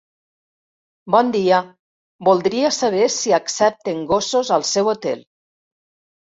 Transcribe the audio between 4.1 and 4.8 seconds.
gossos al